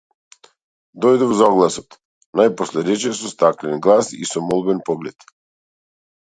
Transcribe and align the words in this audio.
Дојдов 1.05 1.33
за 1.41 1.49
огласот, 1.55 1.99
најпосле 2.41 2.85
рече 2.89 3.13
со 3.21 3.31
стаклен 3.35 3.87
глас 3.89 4.13
и 4.21 4.33
со 4.33 4.45
молбен 4.51 4.85
поглед. 4.91 5.33